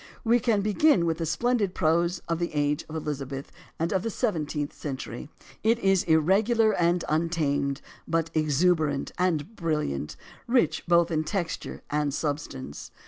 [0.23, 3.31] We can begin with the splendid prose of the age AS TO ANTHOLOGIES 239 of
[3.31, 3.51] Elizabeth
[3.83, 5.29] and of the seventeenth century.
[5.61, 10.15] It is irregular and untamed, but exuberant and brilliant,
[10.47, 12.89] rich both in texture and substance.